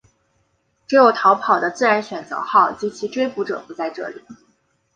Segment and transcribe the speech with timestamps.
[0.87, 4.23] 只有逃跑的自然选择号及其追捕者不在这里。